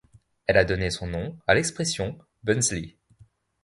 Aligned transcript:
Elle 0.47 0.57
a 0.57 0.65
donné 0.65 0.89
son 0.89 1.05
nom 1.05 1.37
à 1.45 1.53
l'expression 1.53 2.17
Bünzli. 2.43 2.97